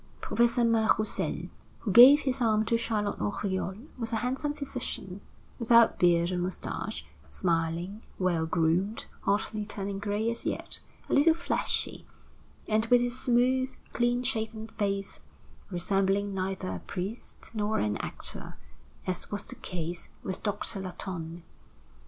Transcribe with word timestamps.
Professor 0.19 0.65
Mas 0.65 0.89
Roussel, 0.97 1.47
who 1.81 1.91
gave 1.91 2.21
his 2.21 2.41
arm 2.41 2.65
to 2.65 2.75
Charlotte 2.75 3.19
Oriol, 3.21 3.75
was 3.99 4.11
a 4.11 4.15
handsome 4.15 4.51
physician, 4.55 5.21
without 5.59 5.99
beard 5.99 6.31
or 6.31 6.39
mustache, 6.39 7.05
smiling, 7.29 8.01
well 8.17 8.47
groomed, 8.47 9.05
hardly 9.21 9.63
turning 9.63 9.99
gray 9.99 10.31
as 10.31 10.43
yet, 10.43 10.79
a 11.07 11.13
little 11.13 11.35
fleshy, 11.35 12.03
and, 12.67 12.87
with 12.87 12.99
his 13.01 13.15
smooth, 13.19 13.75
clean 13.93 14.23
shaven 14.23 14.67
face, 14.69 15.19
resembling 15.69 16.33
neither 16.33 16.69
a 16.71 16.79
priest 16.79 17.51
nor 17.53 17.77
an 17.77 17.95
actor, 17.97 18.57
as 19.05 19.29
was 19.29 19.45
the 19.45 19.53
case 19.55 20.09
with 20.23 20.41
Doctor 20.41 20.79
Latonne. 20.81 21.43